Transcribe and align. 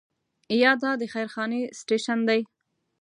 یا 0.61 0.71
دا 0.81 0.91
د 1.01 1.03
خیر 1.13 1.27
خانې 1.33 1.61
سټیشن 1.79 2.19
دی. 2.29 2.41